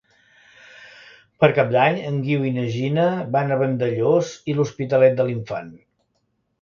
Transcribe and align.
Per 1.43 1.49
Cap 1.59 1.69
d'Any 1.75 1.99
en 2.11 2.17
Guiu 2.29 2.47
i 2.51 2.53
na 2.57 2.65
Gina 2.77 3.05
van 3.37 3.53
a 3.53 3.59
Vandellòs 3.63 4.33
i 4.53 4.57
l'Hospitalet 4.57 5.21
de 5.21 5.29
l'Infant. 5.29 5.71